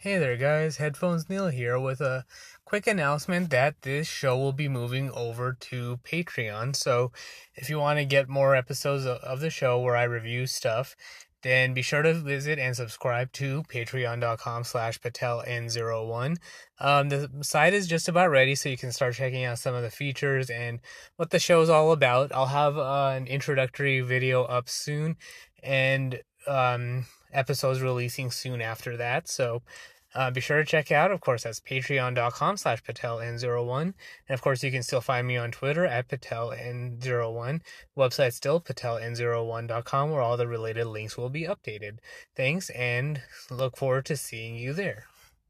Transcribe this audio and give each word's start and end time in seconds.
Hey 0.00 0.16
there, 0.18 0.36
guys. 0.36 0.76
Headphones 0.76 1.28
Neil 1.28 1.48
here 1.48 1.76
with 1.76 2.00
a 2.00 2.24
quick 2.64 2.86
announcement 2.86 3.50
that 3.50 3.82
this 3.82 4.06
show 4.06 4.38
will 4.38 4.52
be 4.52 4.68
moving 4.68 5.10
over 5.10 5.56
to 5.58 5.98
Patreon. 6.04 6.76
So, 6.76 7.10
if 7.56 7.68
you 7.68 7.80
want 7.80 7.98
to 7.98 8.04
get 8.04 8.28
more 8.28 8.54
episodes 8.54 9.04
of 9.06 9.40
the 9.40 9.50
show 9.50 9.80
where 9.80 9.96
I 9.96 10.04
review 10.04 10.46
stuff, 10.46 10.94
then 11.42 11.74
be 11.74 11.82
sure 11.82 12.02
to 12.02 12.14
visit 12.14 12.60
and 12.60 12.76
subscribe 12.76 13.32
to 13.32 13.64
patreon.com 13.64 14.62
slash 14.62 15.00
pateln01 15.00 16.36
um, 16.80 17.08
the 17.08 17.30
site 17.42 17.74
is 17.74 17.86
just 17.86 18.08
about 18.08 18.30
ready 18.30 18.56
so 18.56 18.68
you 18.68 18.76
can 18.76 18.90
start 18.90 19.14
checking 19.14 19.44
out 19.44 19.56
some 19.56 19.72
of 19.72 19.82
the 19.82 19.90
features 19.90 20.50
and 20.50 20.80
what 21.14 21.30
the 21.30 21.38
show 21.38 21.60
is 21.62 21.70
all 21.70 21.92
about 21.92 22.32
i'll 22.34 22.46
have 22.46 22.76
uh, 22.76 23.12
an 23.14 23.28
introductory 23.28 24.00
video 24.00 24.42
up 24.42 24.68
soon 24.68 25.14
and 25.62 26.20
um, 26.48 27.04
episodes 27.32 27.80
releasing 27.82 28.30
soon 28.30 28.60
after 28.60 28.96
that. 28.96 29.28
So 29.28 29.62
uh, 30.14 30.30
be 30.30 30.40
sure 30.40 30.58
to 30.58 30.64
check 30.64 30.90
out. 30.90 31.10
Of 31.10 31.20
course, 31.20 31.44
that's 31.44 31.60
patreon.com 31.60 32.56
slash 32.56 32.82
pateln01. 32.82 33.82
And 33.82 33.94
of 34.30 34.40
course, 34.40 34.62
you 34.62 34.70
can 34.70 34.82
still 34.82 35.00
find 35.00 35.26
me 35.26 35.36
on 35.36 35.50
Twitter 35.50 35.84
at 35.84 36.08
pateln01. 36.08 37.60
Website 37.96 38.32
still 38.32 38.60
pateln01.com 38.60 40.10
where 40.10 40.22
all 40.22 40.36
the 40.36 40.48
related 40.48 40.86
links 40.86 41.16
will 41.16 41.30
be 41.30 41.42
updated. 41.42 41.98
Thanks 42.34 42.70
and 42.70 43.20
look 43.50 43.76
forward 43.76 44.06
to 44.06 44.16
seeing 44.16 44.56
you 44.56 44.72
there. 44.72 45.04